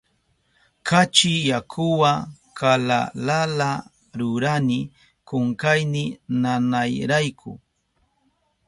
[0.87, 2.11] Kachi yakuwa
[2.57, 3.71] kalalala
[4.17, 4.79] rurani
[5.27, 6.03] kunkayni
[6.41, 7.51] nanayrayku.